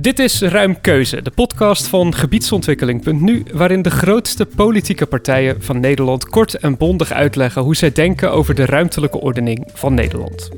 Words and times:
Dit 0.00 0.18
is 0.18 0.40
Ruim 0.40 0.80
Keuze, 0.80 1.22
de 1.22 1.30
podcast 1.30 1.86
van 1.86 2.14
gebiedsontwikkeling.nu, 2.14 3.42
waarin 3.52 3.82
de 3.82 3.90
grootste 3.90 4.46
politieke 4.46 5.06
partijen 5.06 5.62
van 5.62 5.80
Nederland 5.80 6.24
kort 6.24 6.54
en 6.54 6.76
bondig 6.76 7.12
uitleggen 7.12 7.62
hoe 7.62 7.76
zij 7.76 7.92
denken 7.92 8.32
over 8.32 8.54
de 8.54 8.64
ruimtelijke 8.64 9.20
ordening 9.20 9.68
van 9.74 9.94
Nederland. 9.94 10.48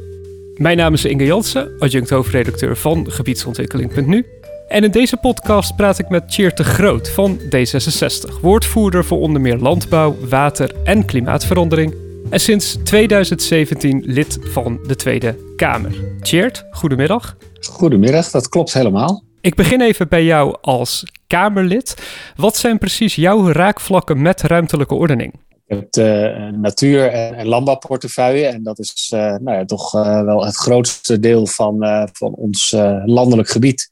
Mijn 0.54 0.76
naam 0.76 0.92
is 0.92 1.04
Inge 1.04 1.24
Jansen, 1.24 1.70
adjunct 1.78 2.10
hoofdredacteur 2.10 2.76
van 2.76 3.10
gebiedsontwikkeling.nu. 3.10 4.26
En 4.68 4.84
in 4.84 4.90
deze 4.90 5.16
podcast 5.16 5.76
praat 5.76 5.98
ik 5.98 6.08
met 6.08 6.28
Tjeerd 6.28 6.56
de 6.56 6.64
Groot 6.64 7.10
van 7.10 7.38
D66, 7.38 8.40
woordvoerder 8.40 9.04
voor 9.04 9.18
onder 9.18 9.40
meer 9.40 9.58
landbouw, 9.58 10.16
water 10.28 10.74
en 10.84 11.04
klimaatverandering. 11.04 11.94
En 12.30 12.40
sinds 12.40 12.76
2017 12.84 14.02
lid 14.06 14.38
van 14.42 14.80
de 14.86 14.96
Tweede 14.96 15.36
Kamer. 15.56 15.92
Tjeerd, 16.20 16.64
goedemiddag. 16.70 17.36
Goedemiddag, 17.60 18.30
dat 18.30 18.48
klopt 18.48 18.72
helemaal. 18.72 19.30
Ik 19.42 19.54
begin 19.54 19.80
even 19.80 20.08
bij 20.08 20.24
jou 20.24 20.56
als 20.60 21.06
Kamerlid. 21.26 21.94
Wat 22.36 22.56
zijn 22.56 22.78
precies 22.78 23.14
jouw 23.14 23.52
raakvlakken 23.52 24.22
met 24.22 24.40
ruimtelijke 24.40 24.94
ordening? 24.94 25.32
Je 25.66 25.74
hebt 25.74 25.96
uh, 25.96 26.48
natuur- 26.60 27.08
en, 27.08 27.46
landbouwportefeuille. 27.46 28.46
En 28.46 28.62
dat 28.62 28.78
is 28.78 29.12
uh, 29.14 29.20
nou 29.20 29.58
ja, 29.58 29.64
toch 29.64 29.94
uh, 29.94 30.22
wel 30.22 30.44
het 30.44 30.56
grootste 30.56 31.20
deel 31.20 31.46
van, 31.46 32.08
van 32.12 32.34
ons 32.34 32.70
landelijk 33.04 33.48
gebied. 33.48 33.90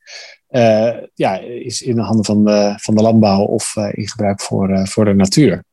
ja, 1.14 1.38
is 1.40 1.82
in 1.82 1.94
de 1.94 2.02
handen 2.02 2.24
van 2.24 2.44
de, 2.44 2.74
van 2.76 2.94
de 2.94 3.02
landbouw 3.02 3.44
of 3.44 3.76
in 3.76 4.08
gebruik 4.08 4.40
voor, 4.40 4.88
voor 4.88 5.04
de 5.04 5.14
natuur. 5.14 5.64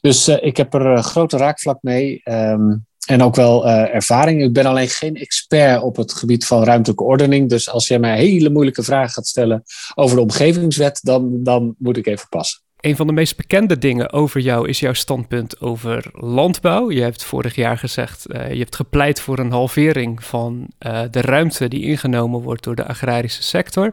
Dus 0.00 0.28
ik 0.28 0.56
heb 0.56 0.74
er 0.74 1.02
grote 1.02 1.36
raakvlak 1.36 1.82
mee. 1.82 2.20
Um, 2.24 2.85
en 3.06 3.22
ook 3.22 3.36
wel 3.36 3.66
uh, 3.66 3.94
ervaring. 3.94 4.42
Ik 4.42 4.52
ben 4.52 4.66
alleen 4.66 4.88
geen 4.88 5.16
expert 5.16 5.82
op 5.82 5.96
het 5.96 6.12
gebied 6.12 6.46
van 6.46 6.64
ruimtelijke 6.64 7.04
ordening. 7.04 7.48
Dus 7.48 7.70
als 7.70 7.88
jij 7.88 7.98
mij 7.98 8.16
hele 8.16 8.50
moeilijke 8.50 8.82
vragen 8.82 9.10
gaat 9.10 9.26
stellen 9.26 9.62
over 9.94 10.16
de 10.16 10.22
omgevingswet, 10.22 11.00
dan, 11.02 11.42
dan 11.42 11.74
moet 11.78 11.96
ik 11.96 12.06
even 12.06 12.28
passen. 12.28 12.60
Een 12.80 12.96
van 12.96 13.06
de 13.06 13.12
meest 13.12 13.36
bekende 13.36 13.78
dingen 13.78 14.12
over 14.12 14.40
jou 14.40 14.68
is 14.68 14.80
jouw 14.80 14.92
standpunt 14.92 15.60
over 15.60 16.10
landbouw. 16.12 16.90
Je 16.90 17.02
hebt 17.02 17.24
vorig 17.24 17.54
jaar 17.54 17.78
gezegd, 17.78 18.26
uh, 18.28 18.52
je 18.52 18.58
hebt 18.58 18.76
gepleit 18.76 19.20
voor 19.20 19.38
een 19.38 19.50
halvering 19.50 20.24
van 20.24 20.68
uh, 20.86 21.02
de 21.10 21.20
ruimte 21.20 21.68
die 21.68 21.82
ingenomen 21.82 22.42
wordt 22.42 22.64
door 22.64 22.74
de 22.74 22.86
agrarische 22.86 23.42
sector. 23.42 23.92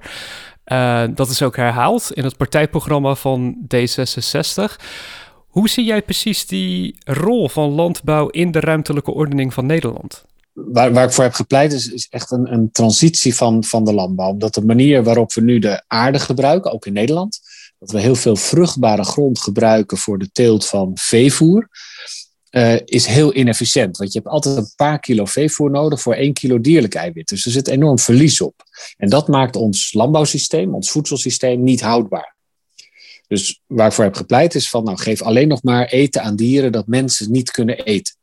Dat 1.13 1.29
is 1.29 1.41
ook 1.41 1.55
herhaald 1.55 2.11
in 2.13 2.23
het 2.23 2.37
partijprogramma 2.37 3.15
van 3.15 3.67
D66. 3.75 4.75
Hoe 5.53 5.69
zie 5.69 5.83
jij 5.83 6.01
precies 6.01 6.45
die 6.45 6.95
rol 7.03 7.49
van 7.49 7.71
landbouw 7.71 8.27
in 8.27 8.51
de 8.51 8.59
ruimtelijke 8.59 9.11
ordening 9.11 9.53
van 9.53 9.65
Nederland? 9.65 10.25
Waar, 10.53 10.93
waar 10.93 11.05
ik 11.05 11.11
voor 11.11 11.23
heb 11.23 11.33
gepleit 11.33 11.73
is, 11.73 12.07
echt 12.09 12.31
een, 12.31 12.53
een 12.53 12.71
transitie 12.71 13.35
van, 13.35 13.63
van 13.63 13.85
de 13.85 13.93
landbouw. 13.93 14.29
Omdat 14.29 14.53
de 14.53 14.65
manier 14.65 15.03
waarop 15.03 15.33
we 15.33 15.41
nu 15.41 15.59
de 15.59 15.83
aarde 15.87 16.19
gebruiken, 16.19 16.71
ook 16.71 16.85
in 16.85 16.93
Nederland, 16.93 17.39
dat 17.79 17.91
we 17.91 17.99
heel 17.99 18.15
veel 18.15 18.35
vruchtbare 18.35 19.03
grond 19.03 19.39
gebruiken 19.39 19.97
voor 19.97 20.19
de 20.19 20.29
teelt 20.31 20.65
van 20.65 20.91
veevoer, 20.93 21.69
uh, 22.51 22.75
is 22.85 23.05
heel 23.05 23.35
inefficiënt. 23.35 23.97
Want 23.97 24.13
je 24.13 24.19
hebt 24.19 24.31
altijd 24.31 24.57
een 24.57 24.73
paar 24.75 24.99
kilo 24.99 25.25
veevoer 25.25 25.71
nodig 25.71 26.01
voor 26.01 26.13
één 26.13 26.33
kilo 26.33 26.61
dierlijk 26.61 26.95
eiwit. 26.95 27.27
Dus 27.27 27.45
er 27.45 27.51
zit 27.51 27.67
enorm 27.67 27.99
verlies 27.99 28.41
op. 28.41 28.55
En 28.97 29.09
dat 29.09 29.27
maakt 29.27 29.55
ons 29.55 29.93
landbouwsysteem, 29.93 30.75
ons 30.75 30.91
voedselsysteem, 30.91 31.63
niet 31.63 31.81
houdbaar. 31.81 32.32
Dus 33.27 33.61
waar 33.67 33.87
ik 33.87 33.93
voor 33.93 34.03
heb 34.03 34.15
gepleit 34.15 34.55
is 34.55 34.69
van, 34.69 34.83
nou, 34.83 34.97
geef 34.97 35.21
alleen 35.21 35.47
nog 35.47 35.63
maar 35.63 35.85
eten 35.85 36.21
aan 36.21 36.35
dieren 36.35 36.71
dat 36.71 36.87
mensen 36.87 37.31
niet 37.31 37.51
kunnen 37.51 37.77
eten. 37.77 38.15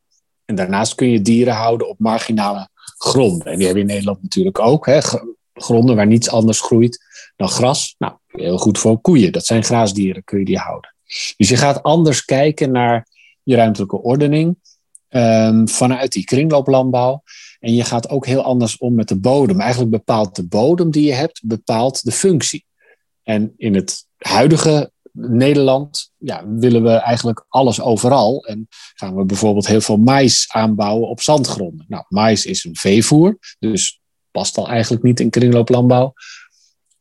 En 0.44 0.54
daarnaast 0.54 0.94
kun 0.94 1.10
je 1.10 1.22
dieren 1.22 1.54
houden 1.54 1.88
op 1.88 1.98
marginale 1.98 2.68
gronden. 2.98 3.46
En 3.46 3.56
die 3.56 3.64
hebben 3.64 3.82
in 3.82 3.88
Nederland 3.88 4.22
natuurlijk 4.22 4.58
ook. 4.58 4.86
Hè? 4.86 4.98
Gronden 5.52 5.96
waar 5.96 6.06
niets 6.06 6.30
anders 6.30 6.60
groeit 6.60 7.04
dan 7.36 7.48
gras. 7.48 7.94
Nou, 7.98 8.14
heel 8.26 8.58
goed 8.58 8.78
voor 8.78 9.00
koeien. 9.00 9.32
Dat 9.32 9.46
zijn 9.46 9.64
graasdieren, 9.64 10.24
kun 10.24 10.38
je 10.38 10.44
die 10.44 10.58
houden. 10.58 10.94
Dus 11.36 11.48
je 11.48 11.56
gaat 11.56 11.82
anders 11.82 12.24
kijken 12.24 12.70
naar 12.70 13.08
je 13.42 13.56
ruimtelijke 13.56 14.02
ordening 14.02 14.56
um, 15.08 15.68
vanuit 15.68 16.12
die 16.12 16.24
kringlooplandbouw. 16.24 17.22
En 17.60 17.74
je 17.74 17.84
gaat 17.84 18.08
ook 18.08 18.26
heel 18.26 18.42
anders 18.42 18.78
om 18.78 18.94
met 18.94 19.08
de 19.08 19.18
bodem. 19.18 19.60
Eigenlijk 19.60 19.90
bepaalt 19.90 20.36
de 20.36 20.46
bodem 20.46 20.90
die 20.90 21.06
je 21.06 21.12
hebt, 21.12 21.40
bepaalt 21.44 22.04
de 22.04 22.12
functie. 22.12 22.64
En 23.22 23.54
in 23.56 23.74
het 23.74 24.06
huidige 24.16 24.92
Nederland 25.12 26.10
ja, 26.16 26.48
willen 26.48 26.82
we 26.82 26.90
eigenlijk 26.90 27.44
alles 27.48 27.80
overal. 27.80 28.44
En 28.44 28.68
gaan 28.94 29.16
we 29.16 29.24
bijvoorbeeld 29.24 29.66
heel 29.66 29.80
veel 29.80 29.96
mais 29.96 30.46
aanbouwen 30.48 31.08
op 31.08 31.20
zandgronden. 31.20 31.84
Nou, 31.88 32.04
mais 32.08 32.46
is 32.46 32.64
een 32.64 32.76
veevoer, 32.76 33.38
dus 33.58 34.00
past 34.30 34.56
al 34.56 34.68
eigenlijk 34.68 35.02
niet 35.02 35.20
in 35.20 35.30
kringlooplandbouw. 35.30 36.12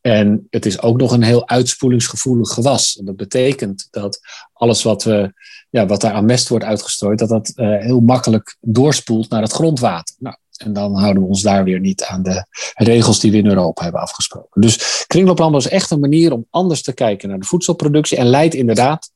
En 0.00 0.46
het 0.50 0.66
is 0.66 0.82
ook 0.82 0.96
nog 1.00 1.12
een 1.12 1.22
heel 1.22 1.48
uitspoelingsgevoelig 1.48 2.50
gewas. 2.50 2.96
En 2.96 3.04
dat 3.04 3.16
betekent 3.16 3.88
dat 3.90 4.20
alles 4.52 4.82
wat, 4.82 5.04
we, 5.04 5.32
ja, 5.70 5.86
wat 5.86 6.00
daar 6.00 6.12
aan 6.12 6.24
mest 6.24 6.48
wordt 6.48 6.64
uitgestrooid, 6.64 7.18
dat 7.18 7.28
dat 7.28 7.52
uh, 7.54 7.78
heel 7.78 8.00
makkelijk 8.00 8.56
doorspoelt 8.60 9.28
naar 9.28 9.42
het 9.42 9.52
grondwater. 9.52 10.14
Nou, 10.18 10.36
en 10.60 10.72
dan 10.72 10.96
houden 10.96 11.22
we 11.22 11.28
ons 11.28 11.42
daar 11.42 11.64
weer 11.64 11.80
niet 11.80 12.04
aan 12.04 12.22
de 12.22 12.46
regels 12.74 13.20
die 13.20 13.30
we 13.30 13.36
in 13.36 13.46
Europa 13.46 13.82
hebben 13.82 14.00
afgesproken. 14.00 14.60
Dus 14.60 15.04
kringlooplandbouw 15.06 15.60
is 15.60 15.68
echt 15.68 15.90
een 15.90 16.00
manier 16.00 16.32
om 16.32 16.46
anders 16.50 16.82
te 16.82 16.92
kijken 16.92 17.28
naar 17.28 17.38
de 17.38 17.46
voedselproductie. 17.46 18.16
En 18.16 18.26
leidt 18.26 18.54
inderdaad 18.54 19.10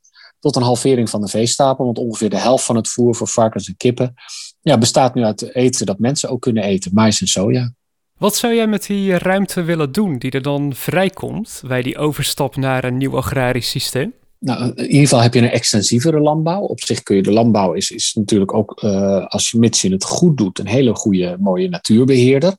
tot 0.44 0.56
een 0.56 0.62
halvering 0.62 1.10
van 1.10 1.20
de 1.20 1.28
veestapel. 1.28 1.84
Want 1.84 1.98
ongeveer 1.98 2.30
de 2.30 2.38
helft 2.38 2.64
van 2.64 2.76
het 2.76 2.88
voer 2.88 3.14
voor 3.14 3.28
varkens 3.28 3.68
en 3.68 3.76
kippen 3.76 4.14
ja, 4.60 4.78
bestaat 4.78 5.14
nu 5.14 5.24
uit 5.24 5.54
eten 5.54 5.86
dat 5.86 5.98
mensen 5.98 6.28
ook 6.28 6.40
kunnen 6.40 6.62
eten. 6.62 6.90
Mais 6.94 7.20
en 7.20 7.26
soja. 7.26 7.72
Wat 8.18 8.36
zou 8.36 8.54
jij 8.54 8.66
met 8.66 8.86
die 8.86 9.18
ruimte 9.18 9.62
willen 9.62 9.92
doen 9.92 10.18
die 10.18 10.30
er 10.30 10.42
dan 10.42 10.74
vrijkomt 10.74 11.62
bij 11.66 11.82
die 11.82 11.98
overstap 11.98 12.56
naar 12.56 12.84
een 12.84 12.96
nieuw 12.96 13.16
agrarisch 13.16 13.70
systeem? 13.70 14.14
Nou, 14.44 14.72
in 14.74 14.84
ieder 14.84 15.00
geval 15.00 15.20
heb 15.20 15.34
je 15.34 15.40
een 15.40 15.50
extensievere 15.50 16.20
landbouw. 16.20 16.60
Op 16.60 16.80
zich 16.80 17.02
kun 17.02 17.16
je 17.16 17.22
de 17.22 17.32
landbouw 17.32 17.72
is, 17.72 17.90
is 17.90 18.14
natuurlijk 18.14 18.54
ook, 18.54 18.82
uh, 18.82 19.26
als 19.26 19.50
je 19.50 19.58
mits 19.58 19.80
je 19.80 19.92
het 19.92 20.04
goed 20.04 20.36
doet, 20.36 20.58
een 20.58 20.66
hele 20.66 20.94
goede, 20.94 21.36
mooie 21.40 21.68
natuurbeheerder. 21.68 22.56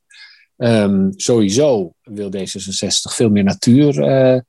Um, 0.57 1.13
sowieso 1.15 1.93
wil 2.03 2.29
D66 2.35 3.13
veel 3.13 3.29
meer 3.29 3.43
natuur 3.43 3.99
uh, 3.99 4.39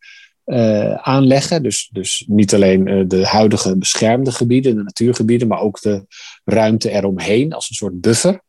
uh, 0.45 0.95
aanleggen. 0.95 1.63
Dus, 1.63 1.89
dus 1.93 2.25
niet 2.27 2.55
alleen 2.55 3.09
de 3.09 3.27
huidige 3.27 3.79
beschermde 3.79 4.33
gebieden, 4.33 4.77
de 4.77 4.83
natuurgebieden, 4.83 5.49
maar 5.49 5.61
ook 5.61 5.81
de 5.81 6.07
ruimte 6.45 6.91
eromheen 6.91 7.53
als 7.53 7.69
een 7.69 7.77
soort 7.77 8.01
buffer. 8.01 8.41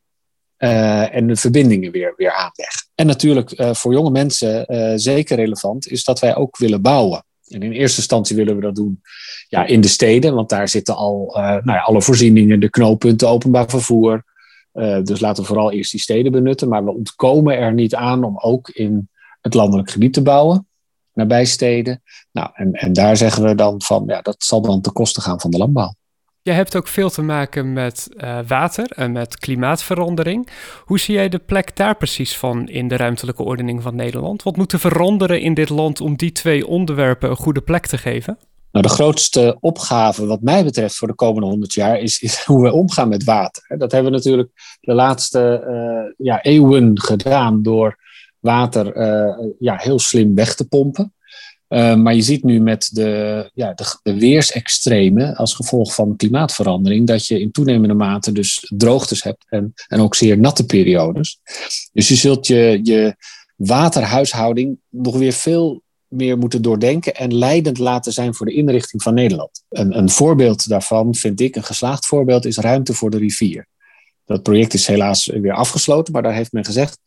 en 0.58 1.28
de 1.28 1.36
verbindingen 1.36 1.92
weer, 1.92 2.14
weer 2.18 2.32
aanleggen. 2.32 2.88
En 2.96 3.06
natuurlijk 3.06 3.76
voor 3.76 3.94
jonge 3.94 4.12
mensen 4.12 4.66
zeker 5.00 5.36
relevant 5.36 5.88
is 5.88 6.04
dat 6.04 6.20
wij 6.20 6.36
ook 6.36 6.58
willen 6.58 6.82
bouwen. 6.82 7.26
En 7.48 7.62
in 7.62 7.72
eerste 7.72 7.98
instantie 7.98 8.36
willen 8.36 8.56
we 8.56 8.62
dat 8.62 8.76
doen 8.76 9.02
ja, 9.48 9.66
in 9.66 9.82
de 9.82 9.88
steden, 9.88 10.34
want 10.34 10.50
daar 10.50 10.68
zitten 10.68 10.96
al 10.96 11.34
uh, 11.38 11.44
nou 11.44 11.72
ja, 11.72 11.80
alle 11.80 12.02
voorzieningen, 12.02 12.60
de 12.60 12.70
knooppunten, 12.70 13.30
openbaar 13.30 13.70
vervoer. 13.70 14.24
Uh, 14.74 15.04
dus 15.04 15.20
laten 15.20 15.42
we 15.44 15.48
vooral 15.48 15.72
eerst 15.72 15.92
die 15.92 16.00
steden 16.00 16.32
benutten. 16.32 16.68
Maar 16.68 16.86
we 16.86 16.94
ontkomen 16.94 17.58
er 17.58 17.74
niet 17.74 17.96
aan 17.96 18.24
om 18.24 18.40
ook 18.40 18.70
in 18.70 19.10
het 19.42 19.54
landelijk 19.54 19.92
gebied 19.92 20.14
te 20.14 20.22
bouwen, 20.22 20.68
nabij 21.14 21.46
steden. 21.46 22.02
Nou, 22.32 22.50
en, 22.54 22.72
en 22.72 22.94
daar 22.94 23.18
zeggen 23.18 23.44
we 23.44 23.56
dan 23.56 23.82
van, 23.82 24.04
ja, 24.08 24.22
dat 24.22 24.44
zal 24.44 24.62
dan 24.62 24.82
ten 24.82 24.94
koste 24.94 25.22
gaan 25.22 25.40
van 25.40 25.52
de 25.52 25.58
landbouw. 25.58 25.94
Je 26.48 26.54
hebt 26.54 26.76
ook 26.76 26.88
veel 26.88 27.10
te 27.10 27.22
maken 27.22 27.74
met 27.74 28.10
uh, 28.18 28.40
water 28.48 28.92
en 28.96 29.12
met 29.12 29.38
klimaatverandering. 29.38 30.48
Hoe 30.84 31.00
zie 31.00 31.16
jij 31.16 31.30
de 31.30 31.40
plek 31.40 31.76
daar 31.76 31.98
precies 31.98 32.38
van 32.38 32.68
in 32.68 32.88
de 32.88 32.96
ruimtelijke 32.96 33.44
ordening 33.44 33.82
van 33.82 33.96
Nederland? 33.96 34.44
Wat 34.44 34.56
moet 34.56 34.72
er 34.72 34.80
veranderen 34.80 35.42
in 35.42 35.54
dit 35.54 35.70
land 35.70 36.02
om 36.02 36.16
die 36.16 36.32
twee 36.32 36.68
onderwerpen 36.68 37.30
een 37.30 37.36
goede 37.36 37.62
plek 37.62 37.86
te 37.86 37.98
geven? 37.98 38.38
Nou, 38.72 38.86
de 38.86 38.94
grootste 38.94 39.58
opgave, 39.60 40.26
wat 40.26 40.42
mij 40.42 40.64
betreft, 40.64 40.96
voor 40.96 41.08
de 41.08 41.14
komende 41.14 41.48
100 41.48 41.74
jaar, 41.74 42.00
is, 42.00 42.20
is 42.20 42.44
hoe 42.46 42.64
we 42.64 42.72
omgaan 42.72 43.10
met 43.10 43.24
water. 43.24 43.78
Dat 43.78 43.92
hebben 43.92 44.12
we 44.12 44.18
natuurlijk 44.18 44.78
de 44.80 44.94
laatste 44.94 45.64
uh, 45.68 46.14
ja, 46.28 46.42
eeuwen 46.42 47.02
gedaan 47.02 47.62
door 47.62 47.98
water 48.40 48.96
uh, 48.96 49.48
ja, 49.60 49.76
heel 49.76 50.00
slim 50.00 50.36
weg 50.36 50.56
te 50.56 50.68
pompen. 50.68 51.14
Uh, 51.70 51.96
maar 51.96 52.16
je 52.16 52.22
ziet 52.22 52.44
nu 52.44 52.60
met 52.60 52.90
de, 52.92 53.50
ja, 53.54 53.74
de, 53.74 54.00
de 54.04 54.20
weersextremen 54.20 55.36
als 55.36 55.54
gevolg 55.54 55.94
van 55.94 56.16
klimaatverandering 56.16 57.08
dat 57.08 57.26
je 57.26 57.40
in 57.40 57.52
toenemende 57.52 57.94
mate 57.94 58.32
dus 58.32 58.72
droogtes 58.78 59.24
hebt 59.24 59.46
en, 59.50 59.74
en 59.88 60.00
ook 60.00 60.16
zeer 60.16 60.38
natte 60.40 60.66
periodes. 60.66 61.40
Dus 61.94 62.08
je 62.08 62.16
zult 62.16 62.48
je, 62.48 62.80
je 62.84 63.16
waterhuishouding 63.56 64.78
nog 64.90 65.18
weer 65.18 65.34
veel 65.34 65.82
meer 66.08 66.38
moeten 66.38 66.62
doordenken 66.62 67.16
en 67.16 67.38
leidend 67.38 67.78
laten 67.78 68.12
zijn 68.12 68.34
voor 68.34 68.46
de 68.46 68.54
inrichting 68.54 69.02
van 69.02 69.14
Nederland. 69.14 69.64
Een, 69.70 69.98
een 69.98 70.10
voorbeeld 70.10 70.70
daarvan 70.70 71.16
vind 71.16 71.40
ik, 71.40 71.56
een 71.56 71.64
geslaagd 71.64 72.06
voorbeeld, 72.06 72.46
is 72.46 72.58
ruimte 72.58 72.94
voor 72.94 73.10
de 73.10 73.18
rivier. 73.18 73.68
Dat 74.26 74.44
project 74.44 74.74
is 74.74 74.88
helaas 74.88 75.26
weer 75.26 75.54
afgesloten, 75.54 76.14
maar 76.14 76.22
daar 76.22 76.34
heeft 76.34 76.52
men 76.52 76.66
gezegd, 76.66 77.00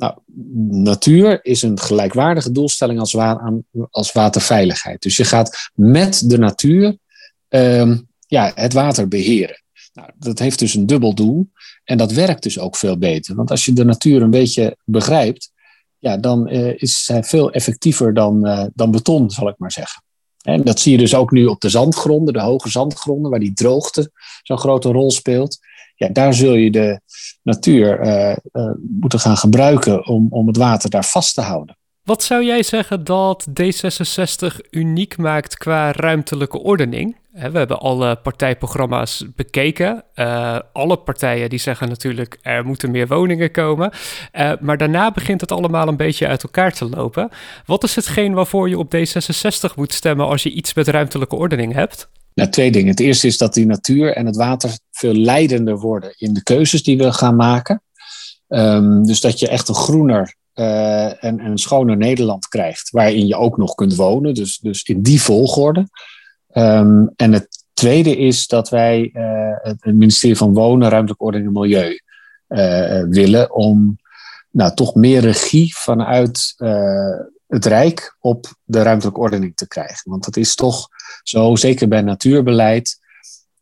nou, 0.00 0.14
natuur 0.70 1.44
is 1.44 1.62
een 1.62 1.78
gelijkwaardige 1.78 2.52
doelstelling 2.52 3.00
als, 3.00 3.12
wa 3.12 3.60
als 3.90 4.12
waterveiligheid. 4.12 5.02
Dus 5.02 5.16
je 5.16 5.24
gaat 5.24 5.70
met 5.74 6.30
de 6.30 6.38
natuur 6.38 6.96
um, 7.48 8.08
ja, 8.26 8.52
het 8.54 8.72
water 8.72 9.08
beheren. 9.08 9.62
Nou, 9.92 10.10
dat 10.18 10.38
heeft 10.38 10.58
dus 10.58 10.74
een 10.74 10.86
dubbel 10.86 11.14
doel 11.14 11.50
en 11.84 11.98
dat 11.98 12.12
werkt 12.12 12.42
dus 12.42 12.58
ook 12.58 12.76
veel 12.76 12.98
beter. 12.98 13.34
Want 13.34 13.50
als 13.50 13.64
je 13.64 13.72
de 13.72 13.84
natuur 13.84 14.22
een 14.22 14.30
beetje 14.30 14.76
begrijpt, 14.84 15.52
ja, 15.98 16.16
dan 16.16 16.48
is 16.76 17.04
zij 17.04 17.24
veel 17.24 17.52
effectiever 17.52 18.14
dan, 18.14 18.70
dan 18.74 18.90
beton, 18.90 19.30
zal 19.30 19.48
ik 19.48 19.58
maar 19.58 19.72
zeggen. 19.72 20.02
En 20.42 20.64
dat 20.64 20.80
zie 20.80 20.92
je 20.92 20.98
dus 20.98 21.14
ook 21.14 21.30
nu 21.30 21.46
op 21.46 21.60
de 21.60 21.68
zandgronden, 21.68 22.34
de 22.34 22.40
hoge 22.40 22.70
zandgronden, 22.70 23.30
waar 23.30 23.40
die 23.40 23.52
droogte 23.52 24.10
zo'n 24.42 24.58
grote 24.58 24.88
rol 24.88 25.10
speelt. 25.10 25.58
Ja, 26.00 26.08
daar 26.08 26.34
zul 26.34 26.54
je 26.54 26.70
de 26.70 27.00
natuur 27.42 28.00
uh, 28.00 28.36
uh, 28.52 28.70
moeten 29.00 29.18
gaan 29.18 29.36
gebruiken 29.36 30.06
om, 30.06 30.26
om 30.30 30.46
het 30.46 30.56
water 30.56 30.90
daar 30.90 31.04
vast 31.04 31.34
te 31.34 31.40
houden. 31.40 31.76
Wat 32.04 32.22
zou 32.22 32.44
jij 32.44 32.62
zeggen 32.62 33.04
dat 33.04 33.46
D66 33.62 34.56
uniek 34.70 35.16
maakt 35.16 35.56
qua 35.56 35.92
ruimtelijke 35.92 36.58
ordening? 36.58 37.16
We 37.32 37.58
hebben 37.58 37.80
alle 37.80 38.16
partijprogramma's 38.16 39.24
bekeken. 39.36 40.04
Uh, 40.14 40.58
alle 40.72 40.96
partijen 40.96 41.50
die 41.50 41.58
zeggen 41.58 41.88
natuurlijk 41.88 42.38
er 42.42 42.66
moeten 42.66 42.90
meer 42.90 43.06
woningen 43.06 43.50
komen. 43.50 43.92
Maar 44.60 44.76
daarna 44.76 45.10
begint 45.10 45.40
het 45.40 45.52
allemaal 45.52 45.88
een 45.88 45.96
beetje 45.96 46.26
uit 46.26 46.42
elkaar 46.42 46.72
te 46.72 46.88
lopen. 46.88 47.28
Wat 47.66 47.84
is 47.84 47.96
hetgeen 47.96 48.34
waarvoor 48.34 48.68
je 48.68 48.78
op 48.78 48.94
D66 48.96 49.74
moet 49.76 49.92
stemmen 49.92 50.26
als 50.26 50.42
je 50.42 50.50
iets 50.50 50.74
met 50.74 50.88
ruimtelijke 50.88 51.36
ordening 51.36 51.72
hebt? 51.72 52.08
Nou, 52.34 52.50
twee 52.50 52.70
dingen. 52.70 52.90
Het 52.90 53.00
eerste 53.00 53.26
is 53.26 53.38
dat 53.38 53.54
die 53.54 53.66
natuur 53.66 54.14
en 54.14 54.26
het 54.26 54.36
water 54.36 54.78
veel 54.90 55.14
leidender 55.14 55.78
worden 55.78 56.14
in 56.16 56.32
de 56.32 56.42
keuzes 56.42 56.82
die 56.82 56.98
we 56.98 57.12
gaan 57.12 57.36
maken. 57.36 57.82
Um, 58.48 59.06
dus 59.06 59.20
dat 59.20 59.38
je 59.38 59.48
echt 59.48 59.68
een 59.68 59.74
groener 59.74 60.34
uh, 60.54 61.24
en, 61.24 61.40
en 61.40 61.50
een 61.50 61.58
schoner 61.58 61.96
Nederland 61.96 62.48
krijgt, 62.48 62.90
waarin 62.90 63.26
je 63.26 63.36
ook 63.36 63.56
nog 63.56 63.74
kunt 63.74 63.94
wonen. 63.94 64.34
Dus, 64.34 64.58
dus 64.58 64.82
in 64.82 65.02
die 65.02 65.22
volgorde. 65.22 65.88
Um, 66.52 67.10
en 67.16 67.32
het 67.32 67.64
tweede 67.72 68.16
is 68.16 68.46
dat 68.46 68.68
wij 68.68 69.10
uh, 69.12 69.22
het 69.62 69.84
ministerie 69.84 70.36
van 70.36 70.54
Wonen, 70.54 70.88
Ruimtelijke 70.88 71.24
Ordening 71.24 71.54
en 71.54 71.60
Milieu 71.60 72.00
uh, 72.48 73.04
willen 73.08 73.54
om 73.54 73.98
nou, 74.50 74.74
toch 74.74 74.94
meer 74.94 75.20
regie 75.20 75.76
vanuit 75.76 76.54
het 77.50 77.64
Rijk 77.64 78.16
op 78.20 78.46
de 78.64 78.82
ruimtelijke 78.82 79.20
ordening 79.20 79.56
te 79.56 79.68
krijgen. 79.68 80.10
Want 80.10 80.24
dat 80.24 80.36
is 80.36 80.54
toch 80.54 80.88
zo, 81.22 81.56
zeker 81.56 81.88
bij 81.88 82.02
natuurbeleid, 82.02 82.98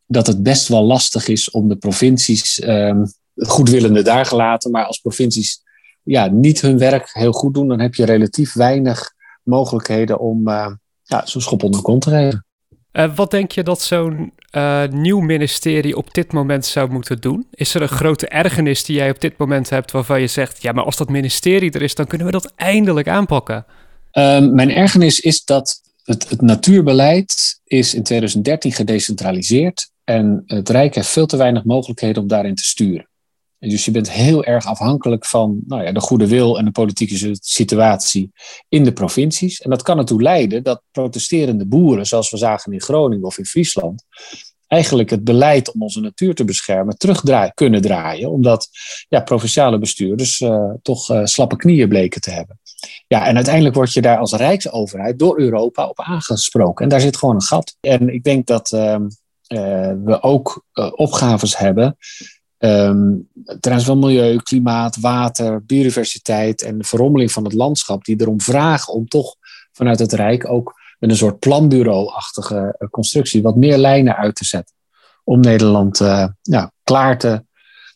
dat 0.06 0.26
het 0.26 0.43
best 0.43 0.69
wel 0.69 0.85
lastig 0.85 1.29
is 1.29 1.50
om 1.50 1.69
de 1.69 1.76
provincies, 1.76 2.62
um, 2.67 3.12
goedwillende 3.35 4.02
daar 4.02 4.26
gelaten, 4.26 4.70
maar 4.70 4.85
als 4.85 4.99
provincies 4.99 5.62
ja, 6.02 6.26
niet 6.26 6.61
hun 6.61 6.79
werk 6.79 7.11
heel 7.12 7.32
goed 7.32 7.55
doen, 7.55 7.69
dan 7.69 7.81
heb 7.81 7.94
je 7.94 8.05
relatief 8.05 8.52
weinig 8.52 9.12
mogelijkheden 9.43 10.19
om 10.19 10.49
uh, 10.49 10.73
ja, 11.02 11.26
zo'n 11.26 11.40
schop 11.40 11.62
onder 11.62 11.82
kont 11.82 12.02
te 12.02 12.11
geven. 12.11 12.46
Uh, 12.93 13.17
wat 13.17 13.31
denk 13.31 13.52
je 13.52 13.62
dat 13.62 13.81
zo'n 13.81 14.32
uh, 14.53 14.85
nieuw 14.91 15.21
ministerie 15.21 15.97
op 15.97 16.15
dit 16.15 16.33
moment 16.33 16.67
zou 16.67 16.91
moeten 16.91 17.21
doen? 17.21 17.47
Is 17.50 17.75
er 17.75 17.83
een 17.83 17.89
grote 17.89 18.29
ergernis 18.29 18.85
die 18.85 18.97
jij 18.97 19.11
op 19.11 19.21
dit 19.21 19.37
moment 19.37 19.71
hebt 19.71 19.91
waarvan 19.91 20.21
je 20.21 20.27
zegt: 20.27 20.62
ja, 20.62 20.73
maar 20.73 20.85
als 20.85 20.97
dat 20.97 21.09
ministerie 21.09 21.71
er 21.71 21.83
is, 21.83 21.95
dan 21.95 22.06
kunnen 22.06 22.27
we 22.27 22.33
dat 22.33 22.53
eindelijk 22.56 23.09
aanpakken? 23.09 23.67
Uh, 24.12 24.39
mijn 24.39 24.71
ergernis 24.71 25.21
is 25.21 25.45
dat 25.45 25.81
het, 26.05 26.29
het, 26.29 26.41
natuurbeleid 26.41 27.61
is 27.65 27.95
in 27.95 28.03
2013 28.03 28.73
gedecentraliseerd 28.73 29.91
en 30.05 30.43
het 30.47 30.69
Rijk 30.69 30.95
heeft 30.95 31.09
veel 31.09 31.27
te 31.27 31.37
weinig 31.37 31.65
mogelijkheden 31.65 32.23
om 32.23 32.29
daarin 32.29 32.55
te 32.55 32.65
sturen. 32.65 33.09
Dus 33.58 33.84
je 33.84 33.90
bent 33.90 34.10
heel 34.10 34.44
erg 34.44 34.66
afhankelijk 34.66 35.26
van 35.26 35.60
nou 35.66 35.82
ja, 35.82 35.93
de 35.93 36.00
goede 36.00 36.28
wil 36.28 36.58
en 36.58 36.64
de 36.64 36.70
politieke 36.70 37.37
situatie 37.40 38.31
in 38.69 38.84
de 38.84 38.93
provincies. 38.93 39.60
En 39.60 39.70
dat 39.70 39.82
kan 39.82 39.99
ertoe 39.99 40.22
leiden 40.22 40.62
dat 40.62 40.82
protesterende 40.90 41.66
boeren, 41.66 42.06
zoals 42.06 42.31
we 42.31 42.37
zagen 42.37 42.72
in 42.72 42.81
Groningen 42.81 43.26
of 43.26 43.38
in 43.38 43.46
Friesland, 43.46 44.05
eigenlijk 44.66 45.10
het 45.10 45.25
beleid 45.25 45.72
om 45.72 45.82
onze 45.82 46.00
natuur 46.00 46.34
te 46.34 46.44
beschermen 46.44 46.96
terug 46.96 47.22
kunnen 47.55 47.81
draaien, 47.81 48.31
omdat 48.31 48.69
ja, 49.08 49.20
provinciale 49.20 49.78
bestuurders 49.78 50.40
uh, 50.40 50.72
toch 50.82 51.11
uh, 51.11 51.25
slappe 51.25 51.56
knieën 51.56 51.88
bleken 51.88 52.20
te 52.20 52.31
hebben. 52.31 52.61
Ja, 53.06 53.26
en 53.26 53.34
uiteindelijk 53.34 53.75
word 53.75 53.93
je 53.93 54.00
daar 54.00 54.19
als 54.19 54.32
Rijksoverheid 54.32 55.19
door 55.19 55.38
Europa 55.38 55.88
op 55.88 56.00
aangesproken. 56.00 56.84
En 56.84 56.90
daar 56.90 57.00
zit 57.00 57.16
gewoon 57.16 57.34
een 57.34 57.43
gat. 57.43 57.76
En 57.81 58.14
ik 58.14 58.22
denk 58.22 58.46
dat 58.46 58.72
uh, 58.72 58.96
we 60.04 60.19
ook 60.20 60.64
opgaves 60.94 61.58
hebben 61.58 61.96
Um, 62.58 63.28
milieu, 63.99 64.37
klimaat, 64.37 65.00
water, 65.00 65.64
biodiversiteit 65.64 66.62
en 66.62 66.78
de 66.78 66.84
verrommeling 66.84 67.32
van 67.32 67.44
het 67.44 67.52
landschap, 67.52 68.05
die 68.05 68.20
erom 68.20 68.40
vragen 68.40 68.93
om 68.93 69.08
toch 69.08 69.34
vanuit 69.72 69.99
het 69.99 70.12
Rijk 70.12 70.50
ook 70.50 70.75
met 70.99 71.10
een 71.10 71.16
soort 71.16 71.38
planbureau-achtige 71.38 72.75
eh, 72.78 72.88
constructie 72.88 73.43
wat 73.43 73.56
meer 73.56 73.76
lijnen 73.76 74.16
uit 74.16 74.34
te 74.34 74.44
zetten. 74.44 74.75
Om 75.25 75.40
Nederland 75.40 76.00
uh, 76.00 76.26
ja, 76.43 76.72
klaar 76.84 77.19
te 77.19 77.44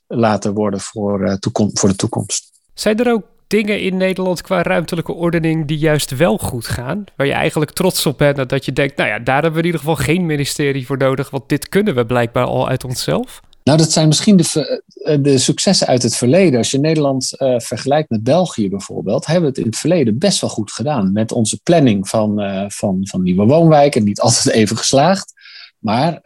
laten 0.06 0.54
worden 0.54 0.80
voor, 0.80 1.20
uh, 1.20 1.34
voor 1.72 1.88
de 1.88 1.96
toekomst. 1.96 2.50
Zijn 2.74 2.98
er 2.98 3.12
ook 3.12 3.24
dingen 3.46 3.80
in 3.80 3.96
Nederland 3.96 4.42
qua 4.42 4.62
ruimtelijke 4.62 5.12
ordening 5.12 5.66
die 5.66 5.78
juist 5.78 6.16
wel 6.16 6.38
goed 6.38 6.66
gaan? 6.66 7.04
Waar 7.16 7.26
je 7.26 7.32
eigenlijk 7.32 7.70
trots 7.70 8.06
op 8.06 8.18
bent 8.18 8.48
dat 8.48 8.64
je 8.64 8.72
denkt, 8.72 8.96
nou 8.96 9.08
ja, 9.08 9.18
daar 9.18 9.42
hebben 9.42 9.52
we 9.52 9.58
in 9.58 9.64
ieder 9.64 9.80
geval 9.80 9.96
geen 9.96 10.26
ministerie 10.26 10.86
voor 10.86 10.98
nodig, 10.98 11.30
want 11.30 11.48
dit 11.48 11.68
kunnen 11.68 11.94
we 11.94 12.06
blijkbaar 12.06 12.44
al 12.44 12.68
uit 12.68 12.84
onszelf? 12.84 13.40
Nou, 13.64 13.78
dat 13.78 13.92
zijn 13.92 14.08
misschien 14.08 14.36
de, 14.36 14.82
eh, 14.94 15.18
de 15.22 15.38
successen 15.38 15.86
uit 15.86 16.02
het 16.02 16.16
verleden. 16.16 16.58
Als 16.58 16.70
je 16.70 16.78
Nederland 16.78 17.34
uh, 17.38 17.58
vergelijkt 17.58 18.10
met 18.10 18.22
België 18.22 18.68
bijvoorbeeld, 18.68 19.26
hebben 19.26 19.42
we 19.42 19.48
het 19.48 19.58
in 19.58 19.66
het 19.66 19.76
verleden 19.76 20.18
best 20.18 20.40
wel 20.40 20.50
goed 20.50 20.72
gedaan. 20.72 21.12
Met 21.12 21.32
onze 21.32 21.60
planning 21.62 22.08
van, 22.08 22.42
uh, 22.42 22.64
van, 22.68 22.98
van 23.02 23.22
nieuwe 23.22 23.46
woonwijken. 23.46 24.04
Niet 24.04 24.20
altijd 24.26 24.54
even 24.54 24.76
geslaagd. 24.76 25.32
Maar 25.78 26.20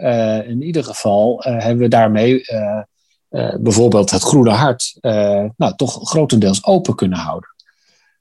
in 0.47 0.63
ieder 0.63 0.85
geval 0.85 1.41
hebben 1.43 1.79
we 1.79 1.89
daarmee 1.89 2.45
bijvoorbeeld 3.61 4.11
het 4.11 4.23
Groene 4.23 4.51
Hart 4.51 4.97
nou, 5.57 5.77
toch 5.77 6.09
grotendeels 6.09 6.65
open 6.65 6.95
kunnen 6.95 7.19
houden. 7.19 7.55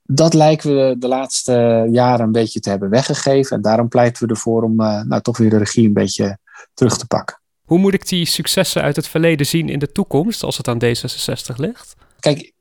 Dat 0.02 0.34
lijken 0.34 0.74
we 0.74 0.96
de 0.98 1.08
laatste 1.08 1.86
jaren 1.90 2.26
een 2.26 2.32
beetje 2.32 2.60
te 2.60 2.70
hebben 2.70 2.90
weggegeven. 2.90 3.56
En 3.56 3.62
daarom 3.62 3.88
pleiten 3.88 4.26
we 4.26 4.32
ervoor 4.32 4.62
om 4.62 4.76
nou, 4.76 5.20
toch 5.20 5.36
weer 5.36 5.50
de 5.50 5.58
regie 5.58 5.86
een 5.86 5.92
beetje 5.92 6.38
terug 6.74 6.98
te 6.98 7.06
pakken. 7.06 7.40
Hoe 7.66 7.78
moet 7.78 7.94
ik 7.94 8.08
die 8.08 8.26
successen 8.26 8.82
uit 8.82 8.96
het 8.96 9.08
verleden 9.08 9.46
zien 9.46 9.68
in 9.68 9.78
de 9.78 9.92
toekomst 9.92 10.42
als 10.42 10.56
het 10.56 10.68
aan 10.68 10.82
D66 10.84 11.56
ligt? 11.56 11.94
Kijk, 12.20 12.52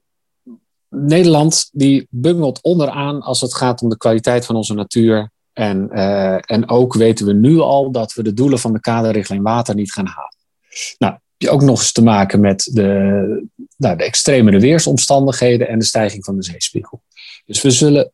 Nederland 0.90 1.70
die 1.72 2.08
bungelt 2.10 2.62
onderaan 2.62 3.22
als 3.22 3.42
het 3.42 3.54
gaat 3.54 3.82
om 3.82 3.90
de 3.90 3.98
kwaliteit 3.98 4.46
van 4.46 4.56
onze 4.56 4.74
natuur. 4.74 5.32
En, 5.54 5.90
uh, 5.94 6.52
en 6.52 6.70
ook 6.70 6.94
weten 6.94 7.26
we 7.26 7.34
nu 7.34 7.60
al 7.60 7.92
dat 7.92 8.14
we 8.14 8.24
de 8.24 8.34
doelen 8.34 8.60
van 8.60 8.74
de 8.74 8.80
kaderrichtlijn 8.80 9.42
water 9.42 9.76
niet 9.76 9.92
gaan 9.92 10.06
halen. 10.06 10.36
Nou, 10.98 11.18
je 11.38 11.50
ook 11.50 11.62
nog 11.62 11.80
eens 11.80 11.92
te 11.92 12.04
maken 12.04 12.40
met 12.40 12.70
de, 12.74 13.48
nou, 13.78 13.98
de 13.98 14.04
extremere 14.04 14.60
weersomstandigheden 14.60 15.68
en 15.68 15.80
de 15.80 15.86
stijging 15.86 16.26
van 16.26 16.36
de 16.36 16.44
zeespiegel. 16.44 17.02
Dus 17.46 17.62
we 17.62 17.72
zullen 17.72 18.12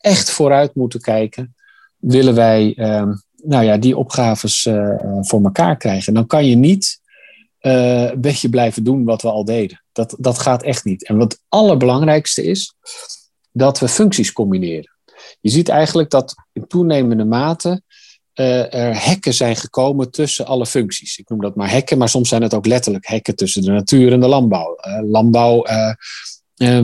echt 0.00 0.30
vooruit 0.30 0.74
moeten 0.74 1.00
kijken. 1.00 1.54
Willen 1.96 2.34
wij 2.34 2.74
uh, 2.76 3.12
nou 3.42 3.64
ja, 3.64 3.76
die 3.76 3.96
opgaves 3.96 4.66
uh, 4.66 4.96
voor 5.20 5.42
elkaar 5.44 5.76
krijgen. 5.76 6.14
Dan 6.14 6.26
kan 6.26 6.46
je 6.46 6.56
niet 6.56 7.00
uh, 7.60 8.10
een 8.10 8.20
beetje 8.20 8.48
blijven 8.48 8.84
doen 8.84 9.04
wat 9.04 9.22
we 9.22 9.30
al 9.30 9.44
deden. 9.44 9.82
Dat, 9.92 10.14
dat 10.18 10.38
gaat 10.38 10.62
echt 10.62 10.84
niet. 10.84 11.06
En 11.06 11.16
wat 11.16 11.32
het 11.32 11.42
allerbelangrijkste 11.48 12.44
is, 12.44 12.74
dat 13.52 13.78
we 13.78 13.88
functies 13.88 14.32
combineren. 14.32 14.90
Je 15.40 15.50
ziet 15.50 15.68
eigenlijk 15.68 16.10
dat 16.10 16.34
in 16.52 16.66
toenemende 16.66 17.24
mate 17.24 17.82
uh, 18.34 18.74
er 18.74 19.04
hekken 19.04 19.34
zijn 19.34 19.56
gekomen 19.56 20.10
tussen 20.10 20.46
alle 20.46 20.66
functies. 20.66 21.18
Ik 21.18 21.28
noem 21.28 21.40
dat 21.40 21.56
maar 21.56 21.70
hekken, 21.70 21.98
maar 21.98 22.08
soms 22.08 22.28
zijn 22.28 22.42
het 22.42 22.54
ook 22.54 22.66
letterlijk 22.66 23.06
hekken 23.06 23.36
tussen 23.36 23.62
de 23.62 23.70
natuur 23.70 24.12
en 24.12 24.20
de 24.20 24.28
landbouw. 24.28 24.76
landbouw 25.00 25.64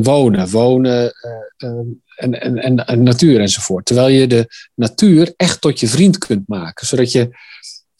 wonen, 0.03 0.49
wonen 0.49 1.13
en, 1.57 2.41
en, 2.41 2.57
en, 2.57 2.87
en 2.87 3.03
natuur 3.03 3.41
enzovoort. 3.41 3.85
Terwijl 3.85 4.09
je 4.09 4.27
de 4.27 4.47
natuur 4.75 5.33
echt 5.37 5.61
tot 5.61 5.81
je 5.81 5.89
vriend 5.89 6.19
kunt 6.19 6.49
maken, 6.49 6.87
zodat 6.87 7.13
je 7.13 7.31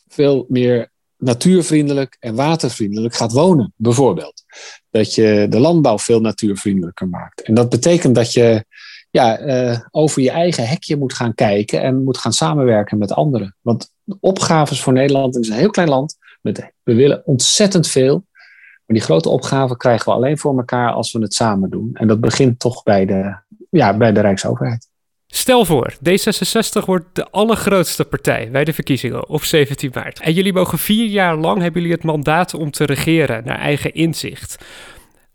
veel 0.09 0.47
meer 0.49 0.91
natuurvriendelijk 1.17 2.17
en 2.21 2.35
watervriendelijk 2.35 3.15
gaat 3.15 3.33
wonen, 3.33 3.73
bijvoorbeeld. 3.77 4.43
Dat 4.91 5.15
je 5.15 5.47
de 5.51 5.59
landbouw 5.59 5.99
veel 5.99 6.21
natuurvriendelijker 6.21 7.09
maakt. 7.09 7.43
En 7.43 7.55
dat 7.55 7.69
betekent 7.69 8.15
dat 8.15 8.33
je 8.33 8.65
ja, 9.11 9.41
uh, 9.41 9.81
over 9.91 10.23
je 10.23 10.31
eigen 10.31 10.69
hekje 10.69 10.97
moet 10.97 11.15
gaan 11.15 11.35
kijken 11.35 11.83
en 11.83 12.05
moet 12.05 12.19
gaan 12.19 12.33
samenwerken 12.33 12.99
met 12.99 13.13
anderen. 13.13 13.57
Want 13.61 13.93
de 14.05 14.17
opgaves 14.21 14.81
voor 14.81 14.93
Nederland, 14.93 15.39
is 15.39 15.49
een 15.49 15.57
heel 15.57 15.71
klein 15.71 15.89
land, 15.89 16.17
met, 16.41 16.73
we 16.83 16.95
willen 16.95 17.27
ontzettend 17.27 17.89
veel. 17.89 18.27
Maar 18.89 18.97
die 18.97 19.07
grote 19.07 19.29
opgaven 19.29 19.77
krijgen 19.77 20.05
we 20.05 20.13
alleen 20.13 20.39
voor 20.39 20.57
elkaar 20.57 20.93
als 20.93 21.13
we 21.13 21.19
het 21.19 21.35
samen 21.35 21.71
doen. 21.71 21.91
En 21.93 22.09
dat 22.09 22.21
begint 22.21 22.59
toch 22.59 22.83
bij 22.83 23.07
de, 23.07 23.37
ja, 23.71 23.97
bij 23.97 24.13
de 24.13 24.21
Rijksoverheid. 24.21 24.89
Stel 25.27 25.65
voor, 25.65 25.95
D66 25.95 26.85
wordt 26.85 27.05
de 27.13 27.31
allergrootste 27.31 28.05
partij 28.05 28.51
bij 28.51 28.65
de 28.65 28.73
verkiezingen 28.73 29.29
op 29.29 29.45
17 29.45 29.91
maart. 29.95 30.21
En 30.21 30.33
jullie 30.33 30.53
mogen 30.53 30.79
vier 30.79 31.07
jaar 31.07 31.37
lang 31.37 31.61
hebben 31.61 31.81
jullie 31.81 31.97
het 31.97 32.05
mandaat 32.05 32.55
om 32.55 32.71
te 32.71 32.85
regeren 32.85 33.45
naar 33.45 33.59
eigen 33.59 33.95
inzicht. 33.95 34.65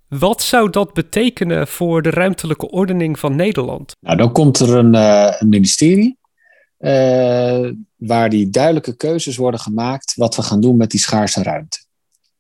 Wat 0.08 0.42
zou 0.42 0.70
dat 0.70 0.94
betekenen 0.94 1.68
voor 1.68 2.02
de 2.02 2.10
ruimtelijke 2.10 2.70
ordening 2.70 3.20
van 3.20 3.36
Nederland? 3.36 3.96
Nou, 4.00 4.18
dan 4.18 4.32
komt 4.32 4.60
er 4.60 4.76
een, 4.76 4.96
uh, 4.96 5.34
een 5.40 5.50
ministerie 5.50 6.18
uh, 6.80 7.72
waar 7.96 8.30
die 8.30 8.50
duidelijke 8.50 8.96
keuzes 8.96 9.38
worden 9.38 9.60
gemaakt 9.60 10.14
wat 10.16 10.36
we 10.36 10.42
gaan 10.42 10.62
doen 10.62 10.78
met 10.78 10.92
die 10.92 11.00
schaarse 11.00 11.44
ruimte. 11.44 11.86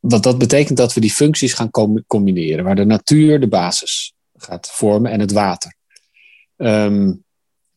Want 0.09 0.23
dat 0.23 0.37
betekent 0.37 0.77
dat 0.77 0.93
we 0.93 1.01
die 1.01 1.11
functies 1.11 1.53
gaan 1.53 1.71
combineren, 2.07 2.63
waar 2.63 2.75
de 2.75 2.85
natuur 2.85 3.39
de 3.39 3.47
basis 3.47 4.13
gaat 4.35 4.71
vormen 4.71 5.11
en 5.11 5.19
het 5.19 5.31
water. 5.31 5.75
Ehm, 6.55 7.13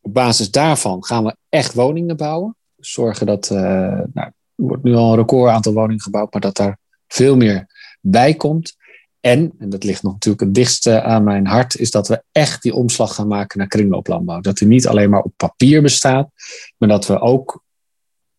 op 0.00 0.14
basis 0.14 0.50
daarvan 0.50 1.04
gaan 1.04 1.25
we 1.25 1.37
echt 1.49 1.75
woningen 1.75 2.16
bouwen. 2.16 2.56
Zorgen 2.76 3.26
dat, 3.26 3.50
uh, 3.50 3.59
nou, 3.59 4.06
er 4.14 4.33
wordt 4.54 4.83
nu 4.83 4.95
al 4.95 5.11
een 5.11 5.16
record 5.16 5.52
aantal 5.52 5.73
woningen 5.73 6.02
gebouwd, 6.02 6.33
maar 6.33 6.40
dat 6.40 6.56
daar 6.56 6.78
veel 7.09 7.37
meer 7.37 7.66
bij 8.00 8.35
komt. 8.35 8.76
En, 9.21 9.52
en 9.59 9.71
dat 9.71 9.85
ligt 9.85 10.02
nog 10.02 10.12
natuurlijk 10.12 10.45
het 10.45 10.54
dichtste 10.54 11.02
aan 11.02 11.25
mijn 11.25 11.47
hart, 11.47 11.76
is 11.76 11.90
dat 11.90 12.09
we 12.09 12.23
echt 12.33 12.62
die 12.62 12.75
omslag 12.75 13.14
gaan 13.14 13.28
maken 13.28 13.59
naar 13.59 13.68
kringlooplandbouw. 13.68 14.40
Dat 14.40 14.56
die 14.56 14.68
niet 14.68 14.87
alleen 14.87 15.11
maar 15.11 15.23
op 15.23 15.33
papier 15.37 15.83
bestaat, 15.83 16.28
maar 16.76 16.88
dat 16.88 17.06
we 17.06 17.21
ook 17.21 17.64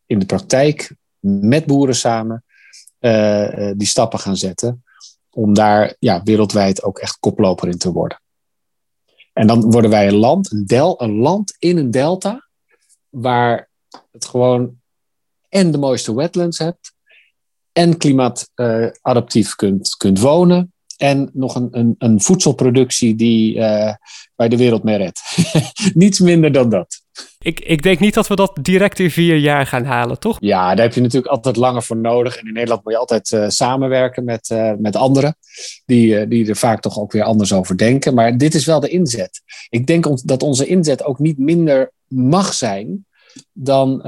in 0.05 0.19
de 0.19 0.25
praktijk 0.25 0.95
met 1.19 1.65
boeren 1.65 1.95
samen 1.95 2.41
uh, 2.99 3.71
die 3.77 3.87
stappen 3.87 4.19
gaan 4.19 4.37
zetten. 4.37 4.83
Om 5.29 5.53
daar 5.53 5.95
ja, 5.99 6.23
wereldwijd 6.23 6.83
ook 6.83 6.99
echt 6.99 7.17
koploper 7.19 7.67
in 7.67 7.77
te 7.77 7.91
worden. 7.91 8.21
En 9.33 9.47
dan 9.47 9.71
worden 9.71 9.89
wij 9.89 10.07
een 10.07 10.15
land, 10.15 10.51
een, 10.51 10.65
del, 10.65 11.01
een 11.01 11.15
land 11.15 11.55
in 11.59 11.77
een 11.77 11.91
delta, 11.91 12.47
waar 13.09 13.69
het 14.11 14.25
gewoon 14.25 14.75
en 15.49 15.71
de 15.71 15.77
mooiste 15.77 16.15
wetlands 16.15 16.57
hebt, 16.57 16.93
en 17.71 17.97
klimaatadaptief 17.97 19.55
kunt, 19.55 19.95
kunt 19.95 20.19
wonen, 20.19 20.73
en 20.97 21.29
nog 21.33 21.55
een, 21.55 21.67
een, 21.71 21.95
een 21.97 22.21
voedselproductie 22.21 23.15
die 23.15 23.55
uh, 23.55 23.93
bij 24.35 24.49
de 24.49 24.57
wereld 24.57 24.83
mee 24.83 24.97
redt. 24.97 25.21
Niets 25.93 26.19
minder 26.19 26.51
dan 26.51 26.69
dat. 26.69 27.01
Ik, 27.39 27.59
ik 27.59 27.81
denk 27.81 27.99
niet 27.99 28.13
dat 28.13 28.27
we 28.27 28.35
dat 28.35 28.57
direct 28.61 28.99
in 28.99 29.11
vier 29.11 29.37
jaar 29.37 29.65
gaan 29.65 29.85
halen, 29.85 30.19
toch? 30.19 30.37
Ja, 30.39 30.75
daar 30.75 30.85
heb 30.85 30.93
je 30.93 31.01
natuurlijk 31.01 31.31
altijd 31.31 31.55
langer 31.55 31.83
voor 31.83 31.97
nodig. 31.97 32.37
En 32.37 32.47
in 32.47 32.53
Nederland 32.53 32.83
moet 32.83 32.93
je 32.93 32.99
altijd 32.99 33.31
uh, 33.31 33.45
samenwerken 33.47 34.23
met, 34.23 34.49
uh, 34.49 34.71
met 34.77 34.95
anderen, 34.95 35.35
die, 35.85 36.27
die 36.27 36.49
er 36.49 36.55
vaak 36.55 36.81
toch 36.81 36.99
ook 36.99 37.11
weer 37.11 37.23
anders 37.23 37.53
over 37.53 37.77
denken. 37.77 38.13
Maar 38.13 38.37
dit 38.37 38.55
is 38.55 38.65
wel 38.65 38.79
de 38.79 38.89
inzet. 38.89 39.41
Ik 39.69 39.87
denk 39.87 40.27
dat 40.27 40.43
onze 40.43 40.65
inzet 40.65 41.03
ook 41.03 41.19
niet 41.19 41.37
minder 41.37 41.91
mag 42.07 42.53
zijn 42.53 43.05
dan, 43.53 44.01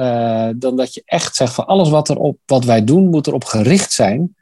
dan 0.55 0.75
dat 0.75 0.93
je 0.93 1.01
echt 1.05 1.35
zegt 1.35 1.53
van 1.53 1.65
alles 1.65 1.89
wat, 1.89 2.09
er 2.09 2.17
op, 2.17 2.37
wat 2.45 2.65
wij 2.65 2.83
doen, 2.83 3.09
moet 3.09 3.27
erop 3.27 3.43
gericht 3.43 3.91
zijn 3.91 4.35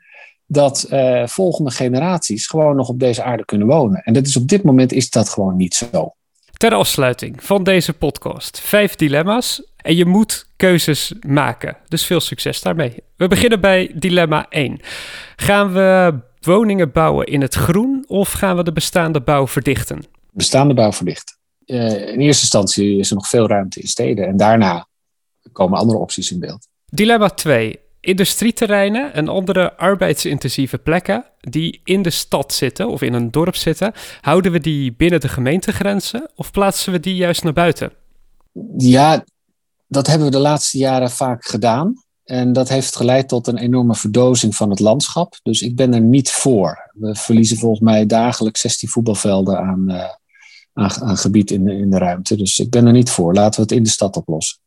dat 0.45 0.88
volgende 1.25 1.71
generaties 1.71 2.47
gewoon 2.47 2.75
nog 2.75 2.89
op 2.89 3.00
deze 3.00 3.24
aarde 3.24 3.45
kunnen 3.45 3.67
wonen. 3.67 4.01
En 4.03 4.13
dat 4.13 4.27
is 4.27 4.38
op 4.38 4.47
dit 4.47 4.63
moment 4.63 4.91
is 4.91 5.09
dat 5.09 5.29
gewoon 5.29 5.55
niet 5.55 5.74
zo. 5.74 6.15
Ter 6.58 6.74
afsluiting 6.74 7.44
van 7.44 7.64
deze 7.64 7.94
podcast. 7.94 8.60
Vijf 8.60 8.96
dilemma's 8.96 9.64
en 9.76 9.96
je 9.96 10.06
moet 10.06 10.48
keuzes 10.56 11.14
maken. 11.28 11.78
Dus 11.88 12.06
veel 12.06 12.20
succes 12.20 12.62
daarmee. 12.62 12.96
We 13.16 13.28
beginnen 13.28 13.62
bij 13.62 13.92
dilemma 13.96 14.46
1. 14.50 14.80
Gaan 15.36 15.74
we 15.74 16.20
woningen 16.42 16.92
bouwen 16.92 17.26
in 17.26 17.42
het 17.42 17.54
groen 17.54 18.04
of 18.08 18.32
gaan 18.32 18.56
we 18.56 18.64
de 18.64 18.72
bestaande 18.72 19.22
bouw 19.22 19.48
verdichten? 19.48 20.04
Bestaande 20.32 20.74
bouw 20.74 20.92
verdichten. 20.92 21.36
Uh, 21.66 21.92
in 21.92 22.20
eerste 22.20 22.42
instantie 22.42 23.00
is 23.00 23.10
er 23.10 23.16
nog 23.16 23.28
veel 23.28 23.48
ruimte 23.48 23.80
in 23.80 23.88
steden 23.88 24.28
en 24.28 24.38
daarna 24.38 24.88
komen 25.52 25.80
andere 25.80 26.00
opties 26.00 26.32
in 26.32 26.40
beeld. 26.40 26.68
Dilemma 26.86 27.30
2 27.30 27.80
industrieterreinen 28.08 29.14
en 29.14 29.28
andere 29.28 29.78
arbeidsintensieve 29.78 30.78
plekken 30.78 31.26
die 31.40 31.82
in 31.84 32.02
de 32.02 32.10
stad 32.10 32.54
zitten 32.54 32.90
of 32.90 33.02
in 33.02 33.14
een 33.14 33.32
dorp 33.32 33.56
zitten, 33.56 33.94
houden 34.22 34.52
we 34.52 34.60
die 34.60 34.94
binnen 34.94 35.20
de 35.20 35.28
gemeentegrenzen 35.28 36.30
of 36.36 36.52
plaatsen 36.52 36.92
we 36.92 37.00
die 37.00 37.16
juist 37.16 37.44
naar 37.44 37.54
buiten? 37.54 37.92
Ja, 38.78 39.24
dat 39.88 40.08
hebben 40.08 40.28
we 40.28 40.34
de 40.34 40.40
laatste 40.40 40.78
jaren 40.78 41.12
vaak 41.12 41.46
gedaan. 41.46 42.04
En 42.24 42.54
dat 42.54 42.70
heeft 42.70 42.96
geleid 42.96 43.28
tot 43.28 43.48
een 43.48 43.58
enorme 43.58 43.96
verdozing 43.96 44.56
van 44.56 44.70
het 44.70 44.80
landschap. 44.80 45.40
Dus 45.44 45.62
ik 45.62 45.76
ben 45.76 45.94
er 45.94 46.02
niet 46.02 46.32
voor. 46.32 46.92
We 46.94 47.16
verliezen 47.16 47.58
volgens 47.58 47.82
mij 47.82 48.06
dagelijks 48.06 48.62
16 48.62 48.90
voetbalvelden 48.90 49.60
aan, 49.60 49.84
uh, 49.88 50.04
aan, 50.74 50.92
aan 51.02 51.18
gebied 51.18 51.52
in 51.52 51.64
de, 51.64 51.74
in 51.74 51.90
de 51.90 51.98
ruimte. 51.98 52.36
Dus 52.36 52.60
ik 52.60 52.70
ben 52.70 52.86
er 52.86 52.94
niet 52.94 53.10
voor. 53.10 53.34
Laten 53.34 53.56
we 53.56 53.62
het 53.62 53.78
in 53.78 53.84
de 53.84 53.90
stad 53.90 54.16
oplossen 54.16 54.58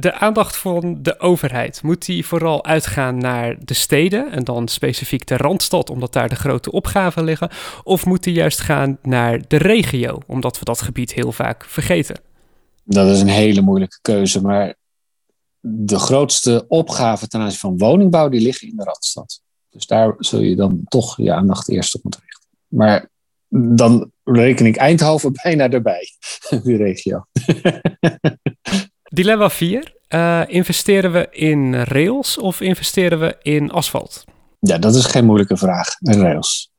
de 0.00 0.12
aandacht 0.12 0.56
van 0.56 1.02
de 1.02 1.20
overheid, 1.20 1.82
moet 1.82 2.06
die 2.06 2.26
vooral 2.26 2.64
uitgaan 2.64 3.18
naar 3.18 3.56
de 3.64 3.74
steden 3.74 4.30
en 4.30 4.44
dan 4.44 4.68
specifiek 4.68 5.26
de 5.26 5.36
Randstad, 5.36 5.90
omdat 5.90 6.12
daar 6.12 6.28
de 6.28 6.34
grote 6.34 6.72
opgaven 6.72 7.24
liggen? 7.24 7.50
Of 7.82 8.06
moet 8.06 8.22
die 8.22 8.34
juist 8.34 8.60
gaan 8.60 8.98
naar 9.02 9.40
de 9.48 9.56
regio, 9.56 10.18
omdat 10.26 10.58
we 10.58 10.64
dat 10.64 10.82
gebied 10.82 11.12
heel 11.12 11.32
vaak 11.32 11.64
vergeten? 11.64 12.20
Dat 12.84 13.08
is 13.08 13.20
een 13.20 13.28
hele 13.28 13.60
moeilijke 13.60 13.98
keuze, 14.02 14.42
maar 14.42 14.74
de 15.60 15.98
grootste 15.98 16.64
opgaven 16.68 17.28
ten 17.28 17.40
aanzien 17.40 17.58
van 17.58 17.78
woningbouw, 17.78 18.28
die 18.28 18.40
liggen 18.40 18.68
in 18.68 18.76
de 18.76 18.84
Randstad. 18.84 19.42
Dus 19.70 19.86
daar 19.86 20.14
zul 20.18 20.40
je 20.40 20.56
dan 20.56 20.80
toch 20.84 21.16
je 21.16 21.32
aandacht 21.32 21.68
eerst 21.68 21.94
op 21.94 22.02
moeten 22.02 22.20
richten. 22.20 22.48
Maar 22.66 23.10
dan 23.76 24.10
reken 24.24 24.66
ik 24.66 24.76
Eindhoven 24.76 25.32
bijna 25.42 25.70
erbij, 25.70 26.08
die 26.64 26.76
regio. 26.76 27.24
Dilemma 29.12 29.50
4. 29.50 29.94
Uh, 30.08 30.40
eh, 30.40 30.48
investeren 30.48 31.12
we 31.12 31.28
in 31.30 31.74
rails 31.74 32.38
of 32.38 32.60
investeren 32.60 33.20
we 33.20 33.36
in 33.42 33.70
asfalt? 33.70 34.24
Ja, 34.60 34.78
dat 34.78 34.94
is 34.94 35.04
geen 35.04 35.24
moeilijke 35.24 35.56
vraag. 35.56 35.88
Rails. 35.98 36.70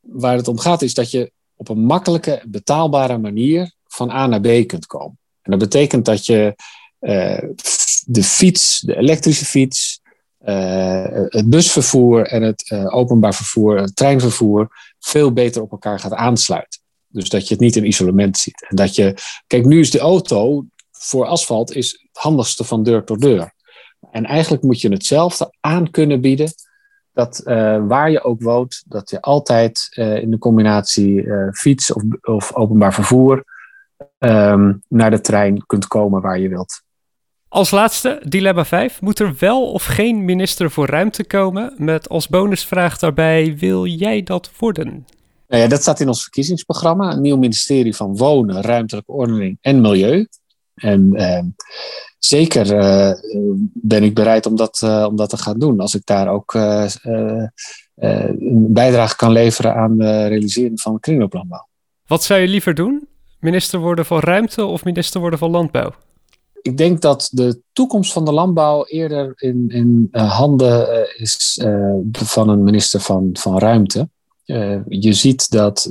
Waar 0.00 0.36
het 0.36 0.48
om 0.48 0.58
gaat 0.58 0.82
is 0.82 0.94
dat 0.94 1.10
je 1.10 1.32
op 1.56 1.68
een 1.68 1.84
makkelijke, 1.84 2.42
betaalbare 2.46 3.18
manier 3.18 3.72
van 3.86 4.10
A 4.10 4.26
naar 4.26 4.40
B 4.40 4.66
kunt 4.66 4.86
komen. 4.86 5.18
En 5.42 5.50
dat 5.50 5.60
betekent 5.60 6.04
dat 6.04 6.26
je 6.26 6.54
uh, 7.00 7.38
de 8.06 8.22
fiets, 8.22 8.80
de 8.80 8.96
elektrische 8.96 9.44
fiets, 9.44 10.00
uh, 10.46 11.04
het 11.28 11.50
busvervoer 11.50 12.26
en 12.26 12.42
het 12.42 12.70
openbaar 12.90 13.34
vervoer, 13.34 13.80
het 13.80 13.96
treinvervoer, 13.96 14.68
veel 14.98 15.32
beter 15.32 15.62
op 15.62 15.70
elkaar 15.70 16.00
gaat 16.00 16.12
aansluiten. 16.12 16.80
Dus 17.08 17.28
dat 17.28 17.48
je 17.48 17.54
het 17.54 17.62
niet 17.62 17.76
in 17.76 17.86
isolement 17.86 18.38
ziet. 18.38 18.66
En 18.68 18.76
dat 18.76 18.94
je, 18.94 19.16
kijk, 19.46 19.64
nu 19.64 19.80
is 19.80 19.90
de 19.90 19.98
auto 19.98 20.64
voor 21.04 21.26
asfalt 21.26 21.74
is 21.74 21.90
het 21.90 22.22
handigste 22.22 22.64
van 22.64 22.82
deur 22.82 23.04
tot 23.04 23.20
deur. 23.20 23.52
En 24.10 24.24
eigenlijk 24.24 24.62
moet 24.62 24.80
je 24.80 24.88
hetzelfde 24.88 25.54
aan 25.60 25.90
kunnen 25.90 26.20
bieden. 26.20 26.52
Dat 27.12 27.42
uh, 27.44 27.86
waar 27.86 28.10
je 28.10 28.24
ook 28.24 28.42
woont, 28.42 28.82
dat 28.86 29.10
je 29.10 29.20
altijd 29.20 29.88
uh, 29.98 30.16
in 30.16 30.30
de 30.30 30.38
combinatie 30.38 31.22
uh, 31.22 31.52
fiets 31.52 31.92
of, 31.92 32.02
of, 32.20 32.54
openbaar 32.54 32.94
vervoer 32.94 33.44
um, 34.18 34.82
naar 34.88 35.10
de 35.10 35.20
trein 35.20 35.66
kunt 35.66 35.86
komen 35.86 36.22
waar 36.22 36.38
je 36.38 36.48
wilt. 36.48 36.82
Als 37.48 37.70
laatste, 37.70 38.22
dilemma 38.24 38.64
5. 38.64 39.00
Moet 39.00 39.18
er 39.18 39.34
wel 39.38 39.72
of 39.72 39.84
geen 39.84 40.24
minister 40.24 40.70
voor 40.70 40.86
ruimte 40.86 41.24
komen? 41.24 41.74
Met 41.76 42.08
als 42.08 42.28
bonusvraag 42.28 42.98
daarbij: 42.98 43.56
wil 43.56 43.86
jij 43.86 44.22
dat 44.22 44.50
worden? 44.58 45.06
Nou 45.48 45.62
ja, 45.62 45.68
dat 45.68 45.80
staat 45.80 46.00
in 46.00 46.08
ons 46.08 46.22
verkiezingsprogramma. 46.22 47.12
Een 47.12 47.20
nieuw 47.20 47.36
ministerie 47.36 47.96
van 47.96 48.16
Wonen, 48.16 48.62
Ruimtelijke 48.62 49.12
Ordening 49.12 49.58
en 49.60 49.80
Milieu. 49.80 50.26
En 50.74 51.10
uh, 51.14 51.40
zeker 52.18 52.74
uh, 52.74 53.12
ben 53.72 54.02
ik 54.02 54.14
bereid 54.14 54.46
om 54.46 54.56
dat, 54.56 54.80
uh, 54.84 55.06
om 55.08 55.16
dat 55.16 55.28
te 55.28 55.36
gaan 55.36 55.58
doen. 55.58 55.80
Als 55.80 55.94
ik 55.94 56.06
daar 56.06 56.28
ook 56.28 56.54
eh, 56.54 58.24
een 58.38 58.72
bijdrage 58.72 59.16
kan 59.16 59.32
leveren 59.32 59.74
aan 59.74 59.98
de 59.98 60.26
realisering 60.26 60.80
van 60.80 61.00
kringlooplandbouw. 61.00 61.66
Wat 62.06 62.22
zou 62.22 62.40
je 62.40 62.48
liever 62.48 62.74
doen? 62.74 63.08
Minister 63.40 63.78
worden 63.78 64.06
van 64.06 64.18
Ruimte 64.20 64.64
of 64.64 64.84
minister 64.84 65.20
worden 65.20 65.38
van 65.38 65.50
Landbouw? 65.50 65.90
Ik 66.62 66.76
denk 66.76 67.00
dat 67.00 67.28
de 67.32 67.60
toekomst 67.72 68.12
van 68.12 68.24
de 68.24 68.32
landbouw 68.32 68.84
eerder 68.84 69.32
in, 69.36 69.68
in 69.68 70.08
handen 70.10 71.06
is 71.18 71.60
van 72.12 72.48
een 72.48 72.62
minister 72.62 73.00
van, 73.00 73.30
van 73.32 73.58
Ruimte. 73.58 74.08
je 74.88 75.12
ziet 75.12 75.50
dat 75.50 75.88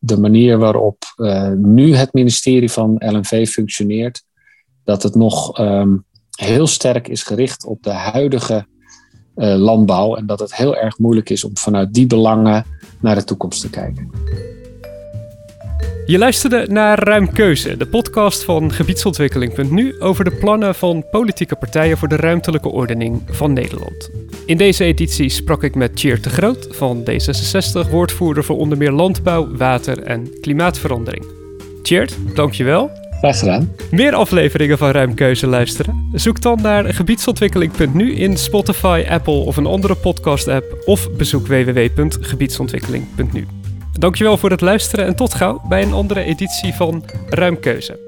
de 0.00 0.18
manier 0.18 0.58
waarop 0.58 1.02
uh, 1.16 1.50
nu 1.50 1.94
het 1.94 2.12
ministerie 2.12 2.70
van 2.70 2.94
LNV 2.98 3.48
functioneert, 3.48 4.22
dat 4.84 5.02
het 5.02 5.14
nog 5.14 5.58
um, 5.58 6.04
heel 6.30 6.66
sterk 6.66 7.08
is 7.08 7.22
gericht 7.22 7.64
op 7.64 7.82
de 7.82 7.90
huidige 7.90 8.66
uh, 9.36 9.54
landbouw 9.54 10.16
en 10.16 10.26
dat 10.26 10.40
het 10.40 10.56
heel 10.56 10.76
erg 10.76 10.98
moeilijk 10.98 11.30
is 11.30 11.44
om 11.44 11.56
vanuit 11.56 11.94
die 11.94 12.06
belangen 12.06 12.64
naar 13.00 13.14
de 13.14 13.24
toekomst 13.24 13.60
te 13.60 13.70
kijken. 13.70 14.10
Je 16.06 16.18
luisterde 16.18 16.66
naar 16.68 16.98
Ruim 16.98 17.32
Keuze, 17.32 17.76
de 17.76 17.86
podcast 17.86 18.44
van 18.44 18.72
gebiedsontwikkeling.nu 18.72 20.00
over 20.00 20.24
de 20.24 20.36
plannen 20.36 20.74
van 20.74 21.04
politieke 21.10 21.56
partijen 21.56 21.98
voor 21.98 22.08
de 22.08 22.16
ruimtelijke 22.16 22.68
ordening 22.68 23.22
van 23.26 23.52
Nederland. 23.52 24.19
In 24.50 24.56
deze 24.56 24.84
editie 24.84 25.28
sprak 25.28 25.62
ik 25.62 25.74
met 25.74 25.96
Tjeerd 25.96 26.24
de 26.24 26.30
Groot 26.30 26.68
van 26.70 27.04
D66, 27.10 27.90
woordvoerder 27.90 28.44
voor 28.44 28.56
onder 28.56 28.78
meer 28.78 28.90
landbouw, 28.90 29.56
water 29.56 30.02
en 30.02 30.40
klimaatverandering. 30.40 31.24
Tjeerd, 31.82 32.16
dankjewel. 32.34 32.90
Graag 33.10 33.38
gedaan. 33.38 33.74
Meer 33.90 34.14
afleveringen 34.14 34.78
van 34.78 34.90
Ruimkeuze 34.90 35.46
luisteren? 35.46 36.08
Zoek 36.12 36.40
dan 36.40 36.58
naar 36.62 36.94
gebiedsontwikkeling.nu 36.94 38.14
in 38.14 38.36
Spotify, 38.36 39.04
Apple 39.08 39.32
of 39.32 39.56
een 39.56 39.66
andere 39.66 39.94
podcast-app 39.94 40.82
of 40.84 41.10
bezoek 41.16 41.46
www.gebiedsontwikkeling.nu. 41.46 43.46
Dankjewel 43.92 44.36
voor 44.36 44.50
het 44.50 44.60
luisteren 44.60 45.06
en 45.06 45.16
tot 45.16 45.34
gauw 45.34 45.62
bij 45.68 45.82
een 45.82 45.92
andere 45.92 46.22
editie 46.22 46.74
van 46.74 47.04
Ruimkeuze. 47.28 47.98